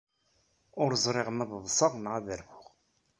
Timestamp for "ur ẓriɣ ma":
0.81-1.43